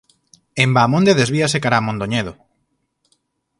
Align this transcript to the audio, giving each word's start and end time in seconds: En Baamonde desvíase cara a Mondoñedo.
En 0.63 0.69
Baamonde 0.75 1.17
desvíase 1.21 1.57
cara 1.63 1.77
a 1.79 1.85
Mondoñedo. 1.87 2.33